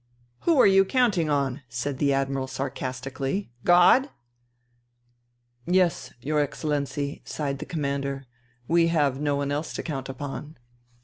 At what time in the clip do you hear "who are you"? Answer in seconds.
0.45-0.83